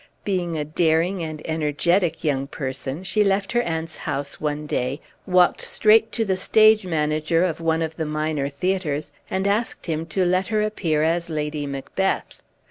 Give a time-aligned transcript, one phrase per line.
[0.23, 5.61] Being a daring and energetic young person, she left her aunt's house one day, walked
[5.61, 10.25] straight to the stage manager of one of the minor theatres, and asked him to
[10.25, 12.41] let her appear as Lady Macbeth.